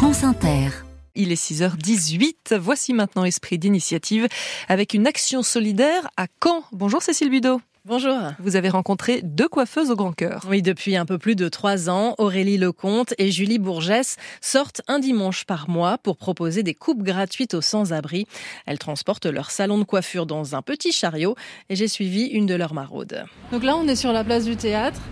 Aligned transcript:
France 0.00 0.24
Inter. 0.24 0.70
Il 1.14 1.30
est 1.30 1.34
6h18. 1.34 2.56
Voici 2.56 2.94
maintenant 2.94 3.26
Esprit 3.26 3.58
d'initiative 3.58 4.28
avec 4.66 4.94
une 4.94 5.06
action 5.06 5.42
solidaire 5.42 6.08
à 6.16 6.24
Caen. 6.42 6.64
Bonjour 6.72 7.02
Cécile 7.02 7.28
Budeau. 7.28 7.60
Bonjour. 7.84 8.16
Vous 8.38 8.56
avez 8.56 8.70
rencontré 8.70 9.20
deux 9.22 9.46
coiffeuses 9.46 9.90
au 9.90 9.96
grand 9.96 10.14
cœur. 10.14 10.46
Oui, 10.48 10.62
depuis 10.62 10.96
un 10.96 11.04
peu 11.04 11.18
plus 11.18 11.36
de 11.36 11.50
trois 11.50 11.90
ans, 11.90 12.14
Aurélie 12.16 12.56
Lecomte 12.56 13.12
et 13.18 13.30
Julie 13.30 13.58
Bourgès 13.58 14.16
sortent 14.40 14.80
un 14.88 15.00
dimanche 15.00 15.44
par 15.44 15.68
mois 15.68 15.98
pour 15.98 16.16
proposer 16.16 16.62
des 16.62 16.72
coupes 16.72 17.02
gratuites 17.02 17.52
aux 17.52 17.60
sans-abri. 17.60 18.26
Elles 18.64 18.78
transportent 18.78 19.26
leur 19.26 19.50
salon 19.50 19.76
de 19.76 19.84
coiffure 19.84 20.24
dans 20.24 20.54
un 20.56 20.62
petit 20.62 20.92
chariot 20.92 21.34
et 21.68 21.76
j'ai 21.76 21.88
suivi 21.88 22.24
une 22.24 22.46
de 22.46 22.54
leurs 22.54 22.72
maraudes. 22.72 23.26
Donc 23.52 23.64
là, 23.64 23.76
on 23.76 23.86
est 23.86 23.96
sur 23.96 24.14
la 24.14 24.24
place 24.24 24.46
du 24.46 24.56
théâtre. 24.56 25.02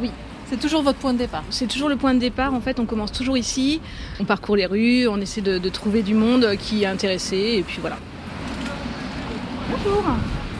Oui. 0.00 0.10
C'est 0.50 0.58
toujours 0.58 0.82
votre 0.82 0.98
point 0.98 1.12
de 1.12 1.18
départ 1.18 1.44
C'est 1.50 1.68
toujours 1.68 1.88
le 1.88 1.94
point 1.94 2.12
de 2.12 2.18
départ. 2.18 2.52
En 2.52 2.60
fait, 2.60 2.80
on 2.80 2.84
commence 2.84 3.12
toujours 3.12 3.38
ici. 3.38 3.80
On 4.18 4.24
parcourt 4.24 4.56
les 4.56 4.66
rues, 4.66 5.06
on 5.06 5.20
essaie 5.20 5.42
de, 5.42 5.58
de 5.58 5.68
trouver 5.68 6.02
du 6.02 6.14
monde 6.14 6.56
qui 6.58 6.82
est 6.82 6.86
intéressé 6.86 7.54
et 7.58 7.62
puis 7.62 7.78
voilà. 7.80 7.98
Bonjour. 9.70 10.02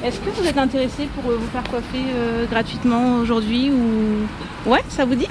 Est-ce 0.05 0.21
que 0.21 0.30
vous 0.30 0.47
êtes 0.47 0.57
intéressé 0.57 1.09
pour 1.15 1.29
euh, 1.30 1.37
vous 1.37 1.49
faire 1.49 1.65
coiffer 1.65 2.05
euh, 2.15 2.47
gratuitement 2.47 3.16
aujourd'hui 3.16 3.71
ou? 3.73 4.71
Ouais, 4.71 4.85
ça 4.89 5.05
vous 5.05 5.16
dit? 5.16 5.27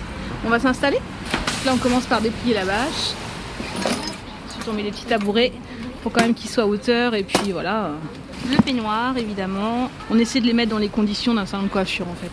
On 0.46 0.50
va 0.50 0.60
s'installer. 0.60 1.00
Là, 1.66 1.72
on 1.74 1.78
commence 1.78 2.06
par 2.06 2.20
déplier 2.20 2.54
la 2.54 2.66
bâche. 2.66 3.14
Ensuite, 4.50 4.68
on 4.70 4.74
met 4.74 4.84
les 4.84 4.92
petits 4.92 5.06
tabourets 5.06 5.54
pour 6.04 6.12
quand 6.12 6.22
même 6.22 6.34
qu'ils 6.34 6.50
soient 6.50 6.66
à 6.66 6.68
hauteur 6.68 7.16
et 7.16 7.24
puis 7.24 7.54
voilà. 7.54 7.92
Le 8.52 8.58
peignoir, 8.62 9.18
évidemment. 9.18 9.90
On 10.12 10.20
essaie 10.20 10.42
de 10.42 10.46
les 10.46 10.54
mettre 10.54 10.72
dans 10.72 10.78
les 10.78 10.90
conditions 10.90 11.34
d'un 11.34 11.46
salon 11.46 11.64
de 11.64 11.70
coiffure 11.70 12.08
en 12.10 12.16
fait. 12.16 12.30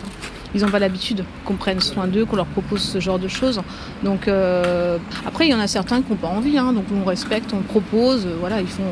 Ils 0.57 0.65
n'ont 0.65 0.71
pas 0.71 0.79
l'habitude 0.79 1.23
qu'on 1.45 1.53
prenne 1.53 1.79
soin 1.79 2.07
d'eux, 2.07 2.25
qu'on 2.25 2.35
leur 2.35 2.47
propose 2.47 2.81
ce 2.81 2.99
genre 2.99 3.19
de 3.19 3.27
choses. 3.27 3.61
Donc 4.03 4.27
euh, 4.27 4.97
après, 5.27 5.45
il 5.45 5.51
y 5.51 5.53
en 5.53 5.59
a 5.59 5.67
certains 5.67 6.01
qui 6.01 6.09
n'ont 6.09 6.17
pas 6.17 6.29
envie, 6.29 6.57
hein, 6.57 6.73
donc 6.73 6.85
on 6.91 7.05
respecte, 7.05 7.53
on 7.53 7.61
propose, 7.61 8.25
euh, 8.25 8.35
voilà, 8.39 8.59
ils 8.59 8.67
font 8.67 8.91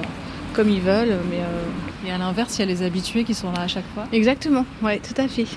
comme 0.54 0.70
ils 0.70 0.80
veulent, 0.80 1.18
mais 1.32 1.40
euh, 1.40 2.08
Et 2.08 2.12
à 2.12 2.20
l'inverse, 2.20 2.58
il 2.58 2.60
y 2.60 2.64
a 2.64 2.68
les 2.68 2.84
habitués 2.84 3.24
qui 3.24 3.34
sont 3.34 3.52
là 3.52 3.62
à 3.62 3.68
chaque 3.68 3.84
fois. 3.96 4.04
exactement, 4.12 4.64
ouais, 4.84 5.00
tout 5.00 5.20
à 5.20 5.28
fait. 5.28 5.48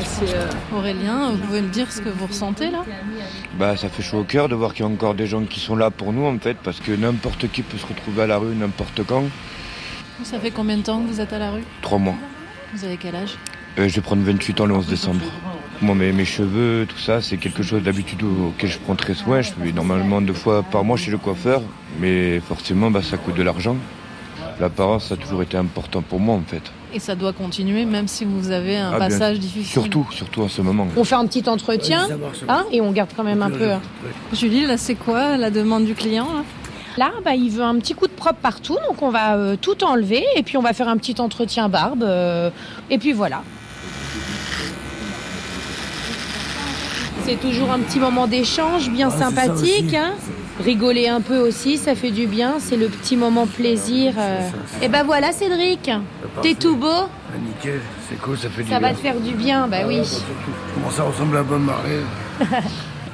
C'est 0.00 0.34
euh, 0.34 0.48
Aurélien, 0.74 1.32
vous 1.32 1.36
pouvez 1.36 1.60
me 1.60 1.68
dire 1.68 1.92
ce 1.92 2.00
que 2.00 2.08
vous 2.08 2.26
ressentez 2.26 2.70
là? 2.70 2.84
Bah, 3.58 3.76
ça 3.76 3.90
fait 3.90 4.02
chaud 4.02 4.20
au 4.20 4.24
cœur 4.24 4.48
de 4.48 4.54
voir 4.54 4.72
qu'il 4.72 4.86
y 4.86 4.88
a 4.88 4.90
encore 4.90 5.14
des 5.14 5.26
gens 5.26 5.42
qui 5.42 5.60
sont 5.60 5.76
là 5.76 5.90
pour 5.90 6.14
nous 6.14 6.24
en 6.24 6.38
fait, 6.38 6.56
parce 6.64 6.80
que 6.80 6.92
n'importe 6.92 7.50
qui 7.52 7.60
peut 7.60 7.76
se 7.76 7.86
retrouver 7.86 8.22
à 8.22 8.26
la 8.26 8.38
rue 8.38 8.54
n'importe 8.56 9.02
quand. 9.06 9.24
Ça 10.22 10.40
fait 10.40 10.50
combien 10.50 10.78
de 10.78 10.82
temps 10.82 11.00
que 11.02 11.08
vous 11.08 11.20
êtes 11.20 11.34
à 11.34 11.38
la 11.38 11.50
rue? 11.50 11.64
Trois 11.82 11.98
mois. 11.98 12.16
Vous 12.74 12.84
avez 12.86 12.96
quel 12.96 13.14
âge? 13.14 13.36
Euh, 13.78 13.88
je 13.88 13.94
vais 13.96 14.00
prendre 14.02 14.22
28 14.22 14.60
ans 14.60 14.66
le 14.66 14.74
11 14.74 14.86
décembre. 14.86 15.20
Moi, 15.82 15.94
mes, 15.94 16.12
mes 16.12 16.24
cheveux, 16.24 16.86
tout 16.88 16.98
ça, 16.98 17.20
c'est 17.20 17.36
quelque 17.36 17.62
chose 17.62 17.82
d'habitude 17.82 18.22
au- 18.22 18.48
auquel 18.48 18.70
je 18.70 18.78
prends 18.78 18.94
très 18.94 19.14
soin. 19.14 19.40
Je 19.42 19.50
vais 19.58 19.72
normalement 19.72 20.20
deux 20.20 20.32
fois 20.32 20.62
par 20.62 20.84
mois 20.84 20.96
chez 20.96 21.10
le 21.10 21.18
coiffeur, 21.18 21.60
mais 22.00 22.40
forcément, 22.40 22.90
bah, 22.90 23.02
ça 23.02 23.16
coûte 23.16 23.34
de 23.36 23.42
l'argent. 23.42 23.76
L'apparence, 24.60 25.06
ça 25.08 25.14
a 25.14 25.16
toujours 25.16 25.42
été 25.42 25.56
important 25.56 26.00
pour 26.00 26.20
moi 26.20 26.36
en 26.36 26.42
fait. 26.46 26.62
Et 26.92 27.00
ça 27.00 27.16
doit 27.16 27.32
continuer 27.32 27.84
même 27.84 28.06
si 28.06 28.24
vous 28.24 28.52
avez 28.52 28.76
un 28.76 28.92
Ah, 28.92 28.98
bien 28.98 29.08
passage 29.08 29.40
difficile. 29.40 29.66
Surtout, 29.66 30.06
surtout 30.12 30.42
en 30.42 30.48
ce 30.48 30.62
moment. 30.62 30.86
On 30.96 31.02
fait 31.02 31.16
un 31.16 31.26
petit 31.26 31.48
entretien 31.48 32.06
hein, 32.48 32.64
et 32.70 32.80
on 32.80 32.92
garde 32.92 33.10
quand 33.16 33.24
même 33.24 33.42
un 33.42 33.50
peu. 33.50 33.70
Julie, 34.32 34.64
là 34.66 34.76
c'est 34.76 34.94
quoi 34.94 35.36
la 35.36 35.50
demande 35.50 35.84
du 35.86 35.94
client 35.94 36.28
là? 36.32 36.42
Là, 36.96 37.10
bah, 37.24 37.34
il 37.34 37.50
veut 37.50 37.64
un 37.64 37.74
petit 37.80 37.94
coup 37.94 38.06
de 38.06 38.12
propre 38.12 38.38
partout, 38.40 38.76
donc 38.88 39.02
on 39.02 39.10
va 39.10 39.34
euh, 39.34 39.56
tout 39.60 39.82
enlever 39.82 40.22
et 40.36 40.44
puis 40.44 40.56
on 40.56 40.62
va 40.62 40.72
faire 40.72 40.86
un 40.88 40.96
petit 40.98 41.16
entretien 41.20 41.68
barbe. 41.68 42.04
euh, 42.04 42.50
et 42.90 42.98
puis 42.98 43.12
voilà. 43.12 43.42
C'est 47.24 47.40
toujours 47.40 47.70
un 47.72 47.78
petit 47.80 47.98
moment 47.98 48.26
d'échange 48.26 48.90
bien 48.90 49.10
sympathique. 49.10 49.94
Hein 49.94 50.12
Rigoler 50.62 51.08
un 51.08 51.20
peu 51.20 51.38
aussi, 51.38 51.78
ça 51.78 51.94
fait 51.94 52.10
du 52.10 52.26
bien. 52.26 52.56
C'est 52.58 52.76
le 52.76 52.88
petit 52.88 53.16
moment 53.16 53.46
plaisir. 53.46 54.14
Et 54.82 54.88
ben 54.88 55.02
voilà, 55.04 55.32
Cédric. 55.32 55.90
T'es 56.42 56.54
tout 56.54 56.76
beau. 56.76 56.86
Ah, 56.88 57.38
nickel, 57.44 57.80
c'est 58.08 58.20
cool, 58.20 58.38
ça 58.38 58.48
fait 58.50 58.62
du 58.62 58.70
Ça 58.70 58.78
bien. 58.78 58.88
va 58.88 58.94
te 58.94 59.00
faire 59.00 59.18
du 59.18 59.32
bien, 59.34 59.66
bah 59.66 59.78
oui. 59.86 60.00
Comment 60.74 60.90
ça 60.90 61.02
ressemble 61.04 61.36
à 61.36 61.42
bonne 61.42 61.64
marée 61.64 62.00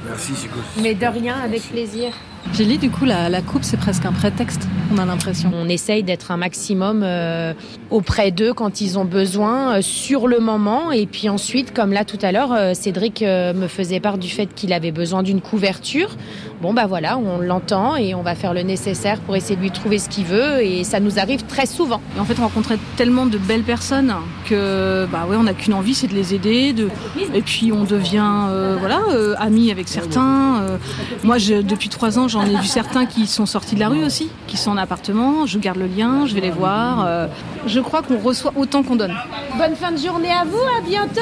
Merci, 0.07 0.33
c'est 0.35 0.47
cool. 0.49 0.61
Mais 0.81 0.93
de 0.93 1.05
rien, 1.05 1.37
avec 1.43 1.61
plaisir. 1.69 2.11
Julie, 2.53 2.77
du 2.77 2.89
coup, 2.89 3.05
la, 3.05 3.29
la 3.29 3.41
coupe 3.41 3.63
c'est 3.63 3.77
presque 3.77 4.05
un 4.05 4.11
prétexte, 4.11 4.67
on 4.93 4.97
a 4.97 5.05
l'impression. 5.05 5.51
On 5.55 5.69
essaye 5.69 6.03
d'être 6.03 6.31
un 6.31 6.37
maximum 6.37 7.01
euh, 7.03 7.53
auprès 7.89 8.31
d'eux 8.31 8.53
quand 8.53 8.81
ils 8.81 8.99
ont 8.99 9.05
besoin, 9.05 9.77
euh, 9.77 9.81
sur 9.81 10.27
le 10.27 10.39
moment. 10.39 10.91
Et 10.91 11.05
puis 11.05 11.29
ensuite, 11.29 11.73
comme 11.73 11.93
là 11.93 12.03
tout 12.03 12.19
à 12.21 12.31
l'heure, 12.31 12.51
euh, 12.51 12.73
Cédric 12.73 13.21
euh, 13.21 13.53
me 13.53 13.67
faisait 13.67 13.99
part 13.99 14.17
du 14.17 14.27
fait 14.27 14.47
qu'il 14.53 14.73
avait 14.73 14.91
besoin 14.91 15.23
d'une 15.23 15.39
couverture. 15.39 16.17
Bon, 16.61 16.73
bah 16.73 16.87
voilà, 16.87 17.17
on 17.17 17.39
l'entend 17.39 17.95
et 17.95 18.13
on 18.13 18.21
va 18.21 18.35
faire 18.35 18.53
le 18.53 18.61
nécessaire 18.61 19.19
pour 19.21 19.35
essayer 19.35 19.55
de 19.55 19.61
lui 19.61 19.71
trouver 19.71 19.97
ce 19.97 20.09
qu'il 20.09 20.25
veut. 20.25 20.61
Et 20.61 20.83
ça 20.83 20.99
nous 20.99 21.19
arrive 21.19 21.43
très 21.45 21.65
souvent. 21.65 22.01
Et 22.17 22.19
en 22.19 22.25
fait, 22.25 22.35
on 22.37 22.43
rencontrait 22.43 22.77
tellement 22.97 23.25
de 23.25 23.37
belles 23.37 23.63
personnes 23.63 24.13
que, 24.47 25.07
bah 25.11 25.25
ouais, 25.27 25.37
on 25.37 25.43
n'a 25.43 25.53
qu'une 25.53 25.73
envie, 25.73 25.93
c'est 25.95 26.07
de 26.07 26.13
les 26.13 26.35
aider. 26.35 26.73
De... 26.73 26.89
Et 27.33 27.41
puis, 27.41 27.71
on 27.71 27.83
devient, 27.83 28.47
euh, 28.49 28.75
voilà, 28.79 29.01
euh, 29.09 29.35
amis 29.39 29.71
avec 29.71 29.87
certains. 29.87 30.61
Euh, 30.61 30.77
moi, 31.23 31.37
je, 31.37 31.61
depuis 31.61 31.89
trois 31.89 32.19
ans, 32.19 32.27
j'en 32.31 32.45
ai 32.45 32.55
vu 32.55 32.65
certains 32.65 33.05
qui 33.05 33.27
sont 33.27 33.45
sortis 33.45 33.75
de 33.75 33.79
la 33.81 33.89
rue 33.89 34.03
aussi, 34.03 34.29
qui 34.47 34.57
sont 34.57 34.71
en 34.71 34.77
appartement. 34.77 35.45
Je 35.45 35.59
garde 35.59 35.77
le 35.77 35.87
lien, 35.87 36.25
je 36.25 36.33
vais 36.33 36.41
les 36.41 36.49
voir. 36.49 37.05
Euh, 37.05 37.27
je 37.67 37.79
crois 37.79 38.01
qu'on 38.01 38.17
reçoit 38.17 38.53
autant 38.55 38.83
qu'on 38.83 38.95
donne. 38.95 39.15
Bonne 39.57 39.75
fin 39.75 39.91
de 39.91 39.97
journée 39.97 40.31
à 40.31 40.45
vous, 40.45 40.57
à 40.77 40.81
bientôt. 40.81 41.21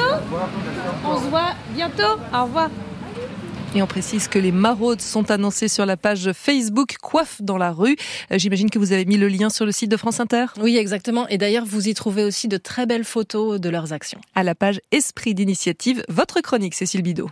On 1.04 1.16
se 1.16 1.24
voit 1.28 1.54
bientôt. 1.74 2.18
Au 2.32 2.44
revoir. 2.44 2.70
Et 3.74 3.82
on 3.82 3.86
précise 3.86 4.26
que 4.26 4.38
les 4.40 4.50
maraudes 4.50 5.00
sont 5.00 5.30
annoncées 5.30 5.68
sur 5.68 5.86
la 5.86 5.96
page 5.96 6.32
Facebook 6.32 6.96
Coiffe 7.00 7.40
dans 7.40 7.56
la 7.56 7.70
rue. 7.70 7.96
Euh, 8.32 8.38
J'imagine 8.38 8.68
que 8.68 8.78
vous 8.80 8.92
avez 8.92 9.04
mis 9.04 9.16
le 9.16 9.28
lien 9.28 9.48
sur 9.48 9.64
le 9.64 9.70
site 9.72 9.90
de 9.90 9.96
France 9.96 10.18
Inter 10.20 10.46
Oui, 10.60 10.76
exactement. 10.76 11.28
Et 11.28 11.38
d'ailleurs, 11.38 11.64
vous 11.64 11.88
y 11.88 11.94
trouvez 11.94 12.24
aussi 12.24 12.48
de 12.48 12.56
très 12.56 12.86
belles 12.86 13.04
photos 13.04 13.60
de 13.60 13.68
leurs 13.68 13.92
actions. 13.92 14.20
à 14.34 14.42
la 14.42 14.54
page 14.56 14.80
Esprit 14.90 15.34
d'initiative, 15.34 16.02
votre 16.08 16.40
chronique 16.40 16.74
Cécile 16.74 17.02
Bidot. 17.02 17.30